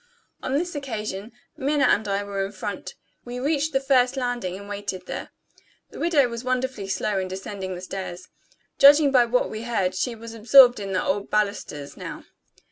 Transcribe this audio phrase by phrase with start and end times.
[0.41, 2.95] On this occasion, Minna and I were in front.
[3.23, 5.29] We reached the first landing, and waited there.
[5.91, 8.27] The widow was wonderfully slow in descending the stairs.
[8.79, 12.23] Judging by what we heard, she was absorbed in the old balusters now.